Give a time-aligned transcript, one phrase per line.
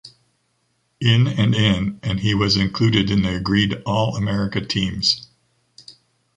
[0.99, 5.27] In and in and he was included in the agreed All-America teams.